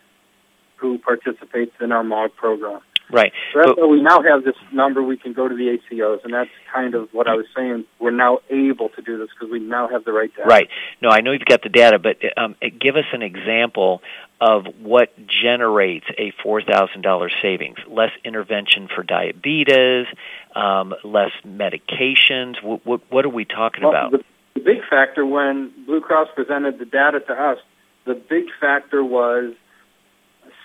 who 0.78 0.98
participates 1.00 1.74
in 1.82 1.92
our 1.92 2.04
MOG 2.04 2.36
program. 2.36 2.82
Right. 3.10 3.32
So 3.54 3.60
that's 3.60 3.78
why 3.78 3.88
we 3.88 4.02
now 4.02 4.22
have 4.22 4.44
this 4.44 4.56
number 4.72 5.02
we 5.02 5.16
can 5.16 5.32
go 5.32 5.48
to 5.48 5.56
the 5.56 5.78
ACOs, 5.78 6.26
and 6.26 6.34
that's 6.34 6.50
kind 6.74 6.94
of 6.94 7.14
what 7.14 7.28
I 7.28 7.36
was 7.36 7.46
saying. 7.56 7.86
We're 8.00 8.12
now 8.12 8.40
able 8.50 8.90
to 8.90 9.02
do 9.02 9.18
this 9.18 9.30
because 9.30 9.50
we 9.50 9.60
now 9.60 9.88
have 9.88 10.04
the 10.04 10.12
right 10.12 10.30
data. 10.36 10.48
Right. 10.48 10.68
No, 11.02 11.10
I 11.10 11.22
know 11.22 11.32
you've 11.32 11.46
got 11.46 11.64
the 11.64 11.70
data, 11.70 12.00
but 12.00 12.18
um, 12.38 12.56
give 12.80 12.98
us 12.98 13.06
an 13.14 13.22
example 13.22 14.02
of 14.42 14.66
what 14.82 15.14
generates 15.26 16.06
a 16.18 16.34
$4,000 16.46 17.30
savings. 17.42 17.78
Less 17.88 18.12
intervention 18.26 18.90
for 18.94 19.04
diabetes, 19.04 20.08
um, 20.54 20.94
less 21.04 21.32
medications. 21.46 22.62
What, 22.62 22.86
what, 22.86 23.02
what, 23.10 23.26
are 23.26 23.30
we 23.30 23.46
talking 23.46 23.84
well, 23.84 23.92
about? 23.92 24.12
The, 24.12 24.24
the 24.56 24.60
big 24.60 24.82
factor 24.90 25.26
when 25.26 25.72
Blue 25.86 26.02
Cross 26.02 26.30
presented 26.36 26.78
the 26.78 26.86
data 26.86 27.22
to 27.22 27.34
us, 27.34 27.58
the 28.06 28.16
big 28.16 28.46
factor 28.60 29.04
was 29.04 29.54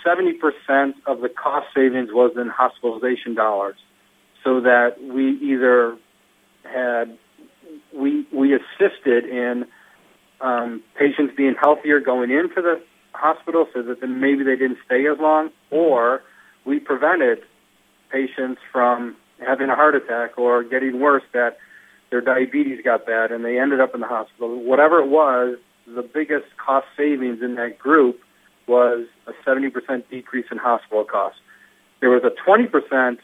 70% 0.04 0.94
of 1.06 1.21
the 1.21 1.28
cost 1.28 1.66
savings 1.75 2.11
was 2.12 2.32
in 2.37 2.49
hospitalization 2.49 3.35
dollars. 3.35 3.76
So 4.44 4.61
that 4.61 4.97
we 5.00 5.38
either 5.38 5.97
had, 6.64 7.16
we, 7.94 8.26
we 8.32 8.54
assisted 8.54 9.25
in 9.25 9.66
um, 10.40 10.82
patients 10.99 11.35
being 11.37 11.54
healthier 11.61 12.00
going 12.00 12.32
into 12.32 12.61
the 12.61 12.82
hospital 13.12 13.66
so 13.73 13.82
that 13.82 14.00
then 14.00 14.21
maybe 14.21 14.42
they 14.42 14.56
didn't 14.56 14.78
stay 14.85 15.06
as 15.06 15.18
long, 15.21 15.50
or 15.71 16.23
we 16.64 16.80
prevented 16.80 17.38
patients 18.11 18.61
from 18.73 19.16
having 19.38 19.68
a 19.71 19.76
heart 19.76 19.94
attack 19.94 20.38
or 20.38 20.64
getting 20.64 21.00
worse 21.00 21.23
that 21.32 21.59
their 22.11 22.21
diabetes 22.21 22.80
got 22.85 23.06
bad 23.06 23.32
and 23.32 23.44
they 23.44 23.59
ended 23.59 23.80
up 23.80 23.94
in 23.94 24.00
the 24.00 24.06
hospital. 24.06 24.61
Whatever 24.62 24.99
it 25.00 25.09
was, 25.09 25.56
the 25.87 26.02
biggest 26.02 26.47
cost 26.56 26.87
savings 26.97 27.42
in 27.42 27.54
that 27.56 27.78
group 27.78 28.21
was 28.66 29.07
a 29.26 29.33
70% 29.49 30.09
decrease 30.11 30.47
in 30.50 30.59
hospital 30.59 31.04
costs. 31.04 31.40
There 32.00 32.11
was 32.11 32.23
a 32.25 32.33
20% 32.49 33.19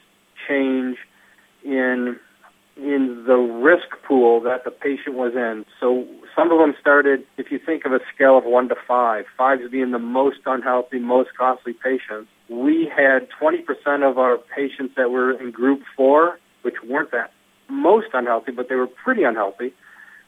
change 0.47 0.99
in 1.65 2.19
in 2.77 3.25
the 3.27 3.37
risk 3.37 3.89
pool 4.07 4.41
that 4.41 4.63
the 4.65 4.71
patient 4.71 5.17
was 5.17 5.35
in. 5.35 5.65
So 5.81 6.07
some 6.37 6.53
of 6.53 6.59
them 6.61 6.75
started, 6.81 7.25
if 7.37 7.51
you 7.51 7.59
think 7.59 7.85
of 7.85 7.93
a 7.93 7.99
scale 8.15 8.39
of 8.39 8.45
one 8.45 8.69
to 8.69 8.77
five, 8.87 9.25
five 9.37 9.59
being 9.71 9.91
the 9.91 9.99
most 9.99 10.39
unhealthy, 10.47 11.01
most 11.01 11.31
costly 11.37 11.73
patients. 11.73 12.31
We 12.49 12.89
had 12.95 13.27
20% 13.41 14.09
of 14.09 14.17
our 14.17 14.39
patients 14.39 14.95
that 14.97 15.11
were 15.11 15.33
in 15.33 15.51
group 15.51 15.83
four, 15.97 16.39
which 16.63 16.77
weren't 16.89 17.11
that 17.11 17.33
most 17.69 18.09
unhealthy, 18.15 18.53
but 18.53 18.69
they 18.69 18.77
were 18.77 18.87
pretty 18.87 19.25
unhealthy, 19.25 19.75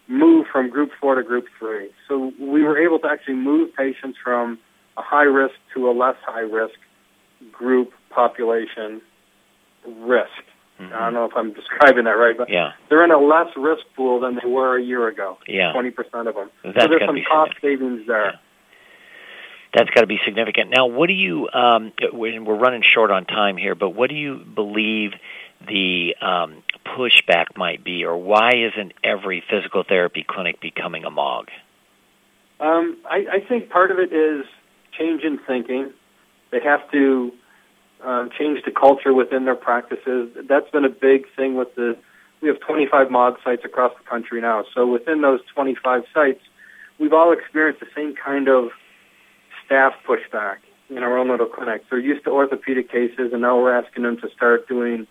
move 0.09 0.47
from 0.51 0.71
group 0.71 0.91
four 1.01 1.15
to 1.15 1.23
group 1.23 1.47
three. 1.59 1.91
So 2.09 2.33
we 2.39 2.63
were 2.63 2.79
able 2.79 2.99
to 2.99 3.09
actually 3.09 3.37
move 3.37 3.75
patients 3.77 4.19
from 4.23 4.59
a 4.97 5.03
high 5.03 5.25
risk 5.25 5.55
to 5.75 5.89
a 5.91 5.93
less 5.93 6.17
high 6.25 6.41
risk 6.41 6.75
group 7.53 7.93
population 8.11 9.01
risk. 9.87 10.31
Mm-hmm. 10.79 10.95
I 10.95 10.99
don't 10.99 11.15
know 11.15 11.25
if 11.27 11.33
I'm 11.37 11.53
describing 11.53 12.05
that 12.05 12.13
right, 12.13 12.37
but 12.37 12.49
yeah. 12.49 12.73
they're 12.89 13.05
in 13.05 13.11
a 13.11 13.19
less 13.19 13.49
risk 13.57 13.83
pool 13.95 14.21
than 14.21 14.39
they 14.43 14.49
were 14.49 14.79
a 14.79 14.83
year 14.83 15.09
ago. 15.09 15.39
Yeah, 15.47 15.73
twenty 15.73 15.91
percent 15.91 16.29
of 16.29 16.35
them. 16.35 16.51
That's 16.65 16.83
so 16.83 16.89
there's 16.89 17.05
some 17.05 17.19
cost 17.29 17.53
savings 17.61 18.07
there. 18.07 18.27
Yeah. 18.27 18.37
That's 19.73 19.91
got 19.91 20.01
to 20.01 20.07
be 20.09 20.19
significant. 20.25 20.71
Now, 20.71 20.87
what 20.87 21.07
do 21.07 21.13
you? 21.13 21.49
Um, 21.53 21.93
we're 22.13 22.57
running 22.57 22.83
short 22.83 23.11
on 23.11 23.25
time 23.25 23.57
here, 23.57 23.75
but 23.77 23.91
what 23.91 24.11
do 24.11 24.17
you 24.17 24.39
believe 24.39 25.13
the 25.67 26.17
um, 26.21 26.63
pushback 26.85 27.57
might 27.57 27.85
be, 27.85 28.05
or 28.05 28.17
why 28.17 28.51
isn't 28.55 28.93
every 29.05 29.45
physical 29.49 29.85
therapy 29.85 30.25
clinic 30.27 30.61
becoming 30.61 31.05
a 31.05 31.11
MOG? 31.11 31.51
Um, 32.59 32.99
I, 33.09 33.27
I 33.33 33.41
think 33.47 33.71
part 33.71 33.91
of 33.91 33.99
it 33.99 34.13
is 34.13 34.45
change 35.01 35.23
in 35.23 35.39
thinking. 35.47 35.93
They 36.51 36.61
have 36.61 36.89
to 36.93 37.33
um, 38.05 38.31
change 38.39 38.63
the 38.65 38.71
culture 38.71 39.13
within 39.15 39.45
their 39.45 39.55
practices. 39.57 40.31
That's 40.49 40.71
been 40.71 40.85
a 40.85 40.91
big 40.91 41.25
thing 41.35 41.57
with 41.57 41.75
the. 41.75 41.97
We 42.41 42.49
have 42.49 42.61
25 42.61 43.11
MOG 43.11 43.37
sites 43.45 43.63
across 43.67 43.93
the 43.99 44.09
country 44.09 44.41
now. 44.41 44.65
So 44.75 44.87
within 44.87 45.21
those 45.21 45.41
25 45.55 46.05
sites, 46.15 46.41
we've 46.99 47.13
all 47.13 47.33
experienced 47.33 47.81
the 47.81 47.89
same 47.95 48.15
kind 48.15 48.49
of 48.49 48.71
staff 49.67 49.93
pushback 50.09 50.57
in 50.89 50.99
our 50.99 51.19
own 51.19 51.29
little 51.29 51.47
clinics. 51.47 51.85
They're 51.91 51.99
used 51.99 52.25
to 52.25 52.31
orthopedic 52.31 52.91
cases, 52.91 53.33
and 53.33 53.43
now 53.43 53.61
we're 53.61 53.75
asking 53.75 54.05
them 54.05 54.17
to 54.23 54.31
start 54.35 54.67
doing 54.69 55.07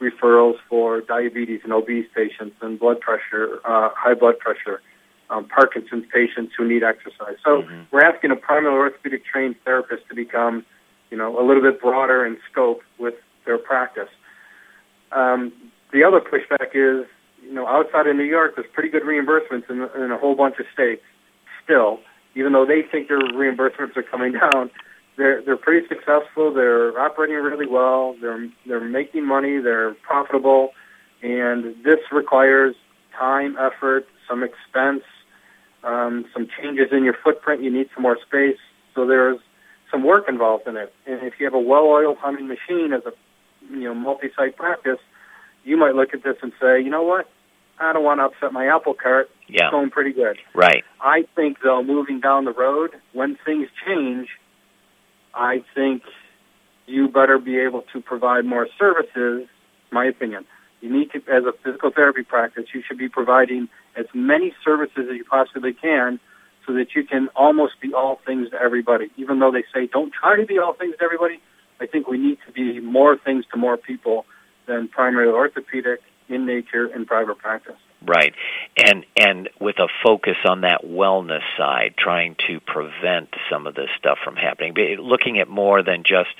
referrals 0.00 0.56
for 0.70 1.02
diabetes 1.02 1.60
and 1.64 1.72
obese 1.72 2.06
patients 2.14 2.56
and 2.62 2.78
blood 2.78 3.00
pressure, 3.00 3.60
uh, 3.66 3.90
high 3.94 4.14
blood 4.14 4.38
pressure, 4.38 4.80
um, 5.30 5.46
Parkinson's 5.48 6.04
patients 6.12 6.52
who 6.56 6.68
need 6.68 6.82
exercise. 6.82 7.36
So 7.44 7.62
mm-hmm. 7.62 7.82
we're 7.90 8.02
asking 8.02 8.30
a 8.32 8.36
primary 8.36 8.74
orthopedic 8.74 9.24
trained 9.24 9.56
therapist 9.64 10.08
to 10.08 10.14
become 10.14 10.66
you 11.10 11.16
know, 11.16 11.38
a 11.38 11.44
little 11.44 11.62
bit 11.62 11.80
broader 11.80 12.24
in 12.24 12.38
scope 12.50 12.82
with 12.98 13.14
their 13.44 13.58
practice. 13.58 14.08
Um, 15.12 15.52
the 15.92 16.04
other 16.04 16.20
pushback 16.20 16.70
is, 16.74 17.06
you 17.42 17.52
know, 17.52 17.66
outside 17.66 18.06
of 18.06 18.16
New 18.16 18.24
York, 18.24 18.54
there's 18.54 18.68
pretty 18.72 18.88
good 18.88 19.02
reimbursements 19.02 19.68
in, 19.68 19.88
in 20.00 20.10
a 20.10 20.18
whole 20.18 20.36
bunch 20.36 20.58
of 20.58 20.66
states. 20.72 21.02
Still, 21.64 22.00
even 22.34 22.52
though 22.52 22.64
they 22.64 22.82
think 22.82 23.08
their 23.08 23.18
reimbursements 23.18 23.96
are 23.96 24.02
coming 24.02 24.32
down, 24.52 24.70
they're 25.16 25.42
they're 25.42 25.56
pretty 25.56 25.86
successful. 25.88 26.54
They're 26.54 26.98
operating 26.98 27.36
really 27.36 27.66
well. 27.66 28.16
They're 28.20 28.48
they're 28.66 28.80
making 28.80 29.26
money. 29.26 29.58
They're 29.58 29.94
profitable, 29.94 30.70
and 31.22 31.74
this 31.84 31.98
requires 32.12 32.74
time, 33.18 33.56
effort, 33.58 34.06
some 34.28 34.42
expense, 34.42 35.02
um, 35.84 36.26
some 36.32 36.48
changes 36.60 36.88
in 36.92 37.04
your 37.04 37.16
footprint. 37.22 37.62
You 37.62 37.72
need 37.72 37.88
some 37.94 38.02
more 38.02 38.18
space. 38.26 38.58
So 38.94 39.06
there's 39.06 39.38
some 39.90 40.04
work 40.04 40.24
involved 40.28 40.66
in 40.66 40.76
it. 40.76 40.92
And 41.06 41.22
if 41.22 41.34
you 41.38 41.46
have 41.46 41.54
a 41.54 41.60
well-oiled 41.60 42.18
humming 42.18 42.48
machine 42.48 42.92
as 42.92 43.02
a 43.06 43.12
you 43.70 43.84
know 43.84 43.94
multi-site 43.94 44.56
practice, 44.56 44.98
you 45.64 45.76
might 45.76 45.94
look 45.94 46.14
at 46.14 46.22
this 46.22 46.36
and 46.42 46.52
say, 46.60 46.80
you 46.80 46.90
know 46.90 47.02
what, 47.02 47.28
I 47.78 47.92
don't 47.92 48.04
want 48.04 48.20
to 48.20 48.24
upset 48.24 48.52
my 48.52 48.66
apple 48.66 48.94
cart. 48.94 49.30
Yeah. 49.48 49.66
It's 49.66 49.70
going 49.70 49.90
pretty 49.90 50.12
good. 50.12 50.38
Right. 50.54 50.84
I 51.00 51.24
think 51.34 51.58
though, 51.62 51.82
moving 51.82 52.20
down 52.20 52.44
the 52.44 52.52
road, 52.52 52.90
when 53.12 53.36
things 53.44 53.68
change, 53.86 54.28
I 55.34 55.64
think 55.74 56.02
you 56.86 57.08
better 57.08 57.38
be 57.38 57.58
able 57.58 57.82
to 57.92 58.00
provide 58.00 58.44
more 58.44 58.68
services. 58.78 59.48
My 59.92 60.04
opinion. 60.04 60.44
You 60.80 60.90
need 60.90 61.10
to, 61.12 61.18
as 61.30 61.44
a 61.44 61.52
physical 61.64 61.90
therapy 61.90 62.22
practice, 62.22 62.66
you 62.72 62.82
should 62.86 62.96
be 62.96 63.08
providing 63.08 63.68
as 63.96 64.06
many 64.14 64.54
services 64.64 65.06
as 65.10 65.16
you 65.16 65.24
possibly 65.24 65.72
can 65.72 66.20
so 66.66 66.74
that 66.74 66.94
you 66.94 67.04
can 67.04 67.28
almost 67.34 67.80
be 67.80 67.92
all 67.94 68.20
things 68.26 68.50
to 68.50 68.60
everybody. 68.60 69.10
Even 69.16 69.38
though 69.38 69.50
they 69.50 69.64
say 69.74 69.86
don't 69.86 70.12
try 70.12 70.36
to 70.36 70.46
be 70.46 70.58
all 70.58 70.74
things 70.74 70.94
to 70.98 71.04
everybody, 71.04 71.40
I 71.80 71.86
think 71.86 72.06
we 72.06 72.18
need 72.18 72.38
to 72.46 72.52
be 72.52 72.80
more 72.80 73.16
things 73.16 73.44
to 73.52 73.58
more 73.58 73.76
people 73.76 74.26
than 74.66 74.88
primary 74.88 75.28
orthopedic 75.28 76.00
in 76.28 76.46
nature 76.46 76.86
in 76.86 77.06
private 77.06 77.38
practice. 77.38 77.76
Right. 78.06 78.34
And 78.76 79.04
and 79.16 79.50
with 79.60 79.78
a 79.78 79.88
focus 80.02 80.36
on 80.44 80.62
that 80.62 80.82
wellness 80.84 81.42
side, 81.58 81.94
trying 81.98 82.36
to 82.48 82.60
prevent 82.60 83.28
some 83.50 83.66
of 83.66 83.74
this 83.74 83.90
stuff 83.98 84.18
from 84.24 84.36
happening. 84.36 84.74
Looking 84.98 85.38
at 85.38 85.48
more 85.48 85.82
than 85.82 86.02
just 86.02 86.34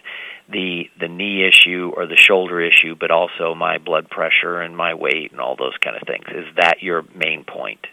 the 0.49 0.91
the 0.99 1.09
knee 1.09 1.47
issue 1.47 1.93
or 1.95 2.07
the 2.07 2.17
shoulder 2.17 2.61
issue, 2.61 2.95
but 2.99 3.11
also 3.11 3.55
my 3.55 3.79
blood 3.79 4.09
pressure 4.09 4.61
and 4.61 4.75
my 4.77 4.95
weight 4.95 5.33
and 5.33 5.41
all 5.41 5.55
those 5.57 5.77
kind 5.81 5.97
of 5.97 6.07
things. 6.07 6.25
Is 6.29 6.47
that 6.57 6.83
your 6.83 7.05
main 7.15 7.45
point? 7.45 7.87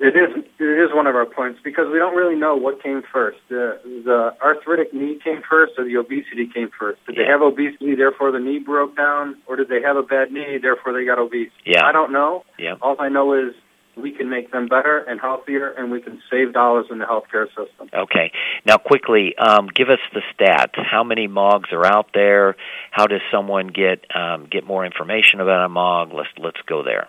It 0.00 0.14
is. 0.14 0.44
It 0.60 0.64
is 0.64 0.94
one 0.94 1.06
of 1.06 1.16
our 1.16 1.26
points 1.26 1.60
because 1.62 1.86
we 1.92 1.98
don't 1.98 2.14
really 2.14 2.36
know 2.36 2.54
what 2.54 2.82
came 2.82 3.02
first. 3.12 3.38
The 3.48 3.80
the 3.84 4.34
arthritic 4.40 4.94
knee 4.94 5.18
came 5.22 5.42
first, 5.48 5.72
or 5.76 5.84
the 5.84 5.96
obesity 5.96 6.48
came 6.52 6.70
first. 6.78 7.04
Did 7.06 7.16
yeah. 7.16 7.24
they 7.24 7.30
have 7.30 7.42
obesity, 7.42 7.96
therefore 7.96 8.30
the 8.30 8.38
knee 8.38 8.60
broke 8.60 8.96
down, 8.96 9.36
or 9.46 9.56
did 9.56 9.68
they 9.68 9.82
have 9.82 9.96
a 9.96 10.02
bad 10.02 10.30
knee, 10.30 10.58
therefore 10.62 10.92
they 10.92 11.04
got 11.04 11.18
obese? 11.18 11.50
Yeah. 11.66 11.84
I 11.84 11.92
don't 11.92 12.12
know. 12.12 12.44
Yeah. 12.58 12.74
All 12.80 12.96
I 13.00 13.08
know 13.08 13.32
is 13.34 13.54
we 13.96 14.12
can 14.12 14.30
make 14.30 14.52
them 14.52 14.68
better 14.68 14.98
and 14.98 15.20
healthier, 15.20 15.70
and 15.70 15.90
we 15.90 16.00
can 16.00 16.22
save 16.30 16.52
dollars 16.52 16.86
in 16.90 16.98
the 16.98 17.04
healthcare 17.04 17.48
system. 17.48 17.90
Okay. 17.92 18.30
Now, 18.64 18.76
quickly, 18.76 19.36
um, 19.36 19.66
give 19.66 19.88
us 19.88 19.98
the 20.14 20.22
stats. 20.32 20.80
How 20.80 21.02
many 21.02 21.26
MOGs 21.26 21.72
are 21.72 21.84
out 21.84 22.10
there? 22.14 22.54
How 22.92 23.06
does 23.06 23.20
someone 23.32 23.68
get 23.68 24.04
um, 24.14 24.46
get 24.48 24.64
more 24.64 24.86
information 24.86 25.40
about 25.40 25.64
a 25.64 25.68
MOG? 25.68 26.12
Let's 26.12 26.28
let's 26.38 26.60
go 26.66 26.84
there. 26.84 27.08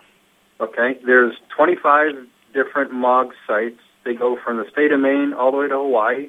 Okay. 0.60 0.98
There's 1.04 1.34
25 1.56 2.26
different 2.52 2.92
MOG 2.92 3.32
sites. 3.46 3.80
They 4.04 4.14
go 4.14 4.38
from 4.42 4.56
the 4.56 4.64
state 4.70 4.92
of 4.92 5.00
Maine 5.00 5.32
all 5.32 5.50
the 5.50 5.58
way 5.58 5.68
to 5.68 5.76
Hawaii. 5.76 6.28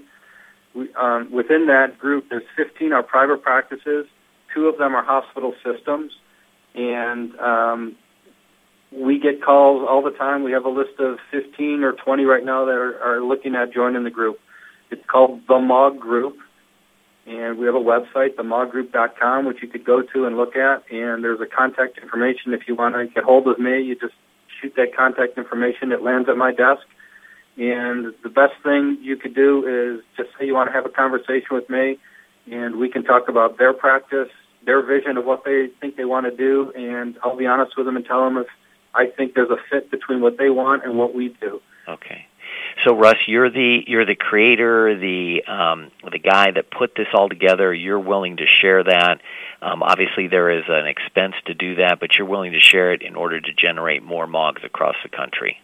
We, 0.73 0.93
um, 0.95 1.31
within 1.31 1.67
that 1.67 1.97
group, 1.97 2.29
there's 2.29 2.43
15 2.55 2.93
are 2.93 3.03
private 3.03 3.41
practices. 3.41 4.05
Two 4.53 4.67
of 4.67 4.77
them 4.77 4.95
are 4.95 5.03
hospital 5.03 5.53
systems, 5.63 6.11
and 6.75 7.37
um, 7.39 7.95
we 8.91 9.19
get 9.19 9.43
calls 9.43 9.85
all 9.89 10.01
the 10.01 10.11
time. 10.11 10.43
We 10.43 10.51
have 10.51 10.65
a 10.65 10.69
list 10.69 10.99
of 10.99 11.17
15 11.31 11.83
or 11.83 11.93
20 11.93 12.25
right 12.25 12.43
now 12.43 12.65
that 12.65 12.71
are, 12.71 12.99
are 13.01 13.23
looking 13.23 13.55
at 13.55 13.73
joining 13.73 14.03
the 14.03 14.09
group. 14.09 14.39
It's 14.89 15.05
called 15.07 15.41
the 15.47 15.59
MOG 15.59 15.99
Group, 15.99 16.37
and 17.25 17.57
we 17.57 17.65
have 17.65 17.75
a 17.75 17.79
website, 17.79 18.35
themoggroup.com, 18.35 19.45
which 19.45 19.61
you 19.61 19.69
could 19.69 19.85
go 19.85 20.01
to 20.01 20.25
and 20.25 20.35
look 20.35 20.57
at. 20.57 20.83
And 20.91 21.23
there's 21.23 21.39
a 21.39 21.45
contact 21.45 21.97
information 21.97 22.53
if 22.53 22.67
you 22.67 22.75
want 22.75 22.95
to 22.95 23.07
get 23.07 23.23
hold 23.23 23.47
of 23.47 23.57
me. 23.57 23.81
You 23.81 23.95
just 23.95 24.13
shoot 24.61 24.73
that 24.75 24.95
contact 24.95 25.37
information. 25.37 25.91
It 25.91 26.01
lands 26.01 26.29
at 26.29 26.37
my 26.37 26.51
desk. 26.51 26.83
And 27.57 28.13
the 28.23 28.29
best 28.29 28.53
thing 28.63 28.97
you 29.01 29.17
could 29.17 29.35
do 29.35 29.65
is 29.67 30.05
just 30.15 30.29
say 30.39 30.45
you 30.45 30.53
want 30.53 30.69
to 30.69 30.73
have 30.73 30.85
a 30.85 30.89
conversation 30.89 31.49
with 31.51 31.69
me, 31.69 31.99
and 32.49 32.77
we 32.77 32.89
can 32.89 33.03
talk 33.03 33.27
about 33.27 33.57
their 33.57 33.73
practice, 33.73 34.29
their 34.65 34.81
vision 34.81 35.17
of 35.17 35.25
what 35.25 35.43
they 35.43 35.67
think 35.79 35.97
they 35.97 36.05
want 36.05 36.25
to 36.27 36.35
do, 36.35 36.71
and 36.75 37.17
I'll 37.23 37.35
be 37.35 37.47
honest 37.47 37.75
with 37.75 37.85
them 37.85 37.97
and 37.97 38.05
tell 38.05 38.23
them 38.23 38.37
if 38.37 38.47
I 38.95 39.07
think 39.07 39.33
there's 39.33 39.49
a 39.49 39.57
fit 39.69 39.91
between 39.91 40.21
what 40.21 40.37
they 40.37 40.49
want 40.49 40.85
and 40.85 40.97
what 40.97 41.13
we 41.13 41.29
do. 41.41 41.61
Okay. 41.87 42.25
So 42.83 42.95
Russ, 42.95 43.17
you're 43.27 43.49
the 43.49 43.83
you're 43.85 44.05
the 44.05 44.15
creator, 44.15 44.97
the 44.97 45.43
um, 45.45 45.91
the 46.09 46.19
guy 46.19 46.51
that 46.51 46.71
put 46.71 46.95
this 46.95 47.07
all 47.13 47.29
together. 47.29 47.73
You're 47.73 47.99
willing 47.99 48.37
to 48.37 48.45
share 48.45 48.83
that. 48.83 49.21
Um, 49.61 49.83
obviously, 49.83 50.27
there 50.27 50.49
is 50.49 50.63
an 50.67 50.87
expense 50.87 51.35
to 51.45 51.53
do 51.53 51.75
that, 51.75 51.99
but 51.99 52.15
you're 52.17 52.27
willing 52.27 52.53
to 52.53 52.59
share 52.59 52.93
it 52.93 53.01
in 53.01 53.15
order 53.15 53.39
to 53.39 53.53
generate 53.53 54.03
more 54.03 54.25
MOGs 54.25 54.63
across 54.63 54.95
the 55.03 55.09
country. 55.09 55.57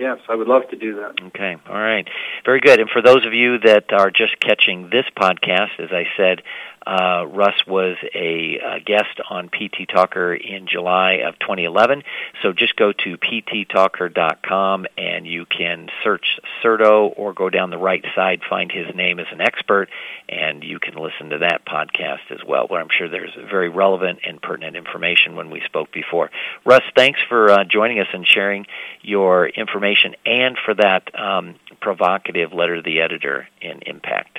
Yes, 0.00 0.18
I 0.30 0.34
would 0.34 0.48
love 0.48 0.62
to 0.70 0.76
do 0.76 0.96
that. 0.96 1.22
Okay, 1.26 1.56
all 1.68 1.74
right. 1.74 2.08
Very 2.46 2.60
good. 2.60 2.80
And 2.80 2.88
for 2.88 3.02
those 3.02 3.26
of 3.26 3.34
you 3.34 3.58
that 3.58 3.92
are 3.92 4.10
just 4.10 4.40
catching 4.40 4.88
this 4.88 5.04
podcast, 5.14 5.78
as 5.78 5.90
I 5.92 6.06
said, 6.16 6.40
uh, 6.86 7.26
Russ 7.28 7.66
was 7.66 7.98
a, 8.14 8.58
a 8.58 8.80
guest 8.80 9.20
on 9.28 9.50
PT 9.50 9.86
Talker 9.86 10.32
in 10.32 10.66
July 10.66 11.20
of 11.26 11.38
2011. 11.38 12.02
So 12.42 12.54
just 12.54 12.76
go 12.76 12.92
to 12.92 13.18
pttalker.com 13.18 14.86
and 14.96 15.26
you 15.26 15.44
can 15.44 15.88
search 16.02 16.40
Certo 16.62 17.08
or 17.08 17.34
go 17.34 17.50
down 17.50 17.68
the 17.68 17.76
right 17.76 18.02
side, 18.14 18.40
find 18.48 18.72
his 18.72 18.94
name 18.94 19.20
as 19.20 19.26
an 19.30 19.42
expert, 19.42 19.90
and 20.30 20.64
you 20.64 20.78
can 20.78 20.94
listen 20.94 21.28
to 21.30 21.38
that 21.38 21.66
podcast 21.66 22.30
as 22.30 22.42
well, 22.42 22.66
where 22.68 22.80
I'm 22.80 22.88
sure 22.90 23.10
there's 23.10 23.36
very 23.50 23.68
relevant 23.68 24.20
and 24.24 24.40
pertinent 24.40 24.76
information 24.76 25.36
when 25.36 25.50
we 25.50 25.60
spoke 25.66 25.92
before. 25.92 26.30
Russ, 26.64 26.84
thanks 26.96 27.20
for 27.28 27.50
uh, 27.50 27.64
joining 27.64 28.00
us 28.00 28.08
and 28.14 28.26
sharing 28.26 28.64
your 29.02 29.46
information 29.46 29.89
and 30.26 30.56
for 30.64 30.74
that 30.74 31.18
um, 31.18 31.56
provocative 31.80 32.52
letter 32.52 32.76
to 32.76 32.82
the 32.82 33.00
editor 33.00 33.48
in 33.60 33.80
Impact. 33.86 34.38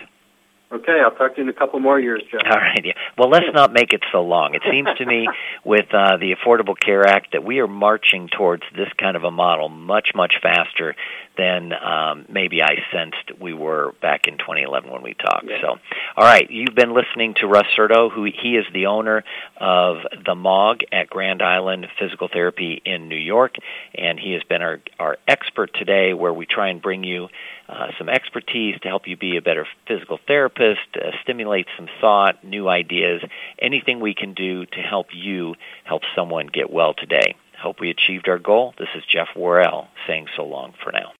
Okay, 0.71 1.01
I'll 1.03 1.11
talk 1.11 1.35
to 1.35 1.41
you 1.41 1.43
in 1.43 1.49
a 1.49 1.57
couple 1.57 1.79
more 1.79 1.99
years, 1.99 2.23
Jeff. 2.31 2.41
All 2.45 2.57
right. 2.57 2.79
Yeah. 2.83 2.93
Well, 3.17 3.29
let's 3.29 3.47
not 3.53 3.73
make 3.73 3.91
it 3.91 4.03
so 4.11 4.21
long. 4.21 4.53
It 4.53 4.61
seems 4.71 4.87
to 4.97 5.05
me, 5.05 5.27
with 5.65 5.93
uh, 5.93 6.17
the 6.17 6.33
Affordable 6.33 6.79
Care 6.79 7.05
Act, 7.05 7.33
that 7.33 7.43
we 7.43 7.59
are 7.59 7.67
marching 7.67 8.29
towards 8.29 8.63
this 8.75 8.87
kind 8.97 9.17
of 9.17 9.23
a 9.25 9.31
model 9.31 9.67
much, 9.67 10.11
much 10.15 10.35
faster 10.41 10.95
than 11.37 11.73
um, 11.73 12.25
maybe 12.29 12.61
I 12.61 12.75
sensed 12.91 13.39
we 13.39 13.53
were 13.53 13.93
back 14.01 14.27
in 14.27 14.37
2011 14.37 14.89
when 14.89 15.01
we 15.01 15.13
talked. 15.13 15.45
Yeah. 15.47 15.61
So, 15.61 15.67
all 16.17 16.25
right, 16.25 16.49
you've 16.49 16.75
been 16.75 16.93
listening 16.93 17.35
to 17.35 17.47
Russ 17.47 17.67
Certo, 17.75 18.09
who 18.09 18.25
he 18.25 18.57
is 18.57 18.65
the 18.73 18.87
owner 18.87 19.23
of 19.57 19.97
the 20.25 20.35
MOG 20.35 20.81
at 20.91 21.09
Grand 21.09 21.41
Island 21.41 21.87
Physical 21.99 22.27
Therapy 22.31 22.81
in 22.85 23.07
New 23.07 23.15
York, 23.15 23.55
and 23.95 24.19
he 24.19 24.33
has 24.33 24.43
been 24.43 24.61
our 24.61 24.79
our 24.99 25.17
expert 25.27 25.71
today, 25.73 26.13
where 26.13 26.33
we 26.33 26.45
try 26.45 26.69
and 26.69 26.81
bring 26.81 27.03
you 27.03 27.29
uh, 27.69 27.87
some 27.97 28.09
expertise 28.09 28.77
to 28.81 28.89
help 28.89 29.07
you 29.07 29.15
be 29.15 29.37
a 29.37 29.41
better 29.41 29.65
physical 29.87 30.19
therapist, 30.61 30.95
uh, 30.95 31.11
stimulate 31.21 31.67
some 31.77 31.87
thought, 31.99 32.43
new 32.43 32.67
ideas, 32.67 33.21
anything 33.59 33.99
we 33.99 34.13
can 34.13 34.33
do 34.33 34.65
to 34.65 34.79
help 34.79 35.07
you 35.13 35.55
help 35.83 36.03
someone 36.15 36.47
get 36.47 36.71
well 36.71 36.93
today. 36.93 37.35
Hope 37.59 37.79
we 37.79 37.89
achieved 37.89 38.27
our 38.27 38.39
goal. 38.39 38.73
This 38.77 38.89
is 38.95 39.03
Jeff 39.05 39.29
Worrell 39.35 39.87
saying 40.07 40.27
so 40.35 40.43
long 40.45 40.73
for 40.83 40.91
now. 40.91 41.11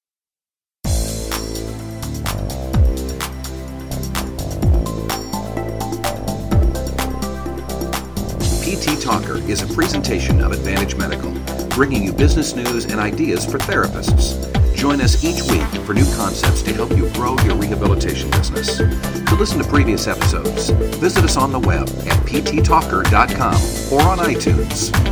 PT 8.64 9.02
Talker 9.02 9.38
is 9.50 9.62
a 9.62 9.74
presentation 9.74 10.42
of 10.42 10.52
Advantage 10.52 10.96
Medical, 10.96 11.32
bringing 11.70 12.04
you 12.04 12.14
business 12.14 12.56
news 12.56 12.86
and 12.86 13.00
ideas 13.00 13.46
for 13.46 13.58
therapists. 13.60 14.51
Join 14.82 15.00
us 15.00 15.24
each 15.24 15.44
week 15.52 15.86
for 15.86 15.94
new 15.94 16.12
concepts 16.16 16.64
to 16.64 16.74
help 16.74 16.90
you 16.98 17.08
grow 17.12 17.38
your 17.44 17.54
rehabilitation 17.56 18.32
business. 18.32 18.78
To 18.78 19.36
listen 19.36 19.60
to 19.62 19.64
previous 19.64 20.08
episodes, 20.08 20.72
visit 20.98 21.24
us 21.24 21.38
on 21.38 21.52
the 21.52 21.60
web 21.60 21.88
at 21.88 22.18
pttalker.com 22.26 23.94
or 23.94 24.02
on 24.02 24.18
iTunes. 24.18 25.11